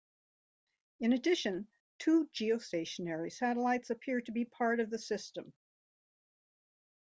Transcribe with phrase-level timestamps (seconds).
[0.99, 1.67] In addition,
[1.99, 5.53] two geostationary satellites appear to be part of the system.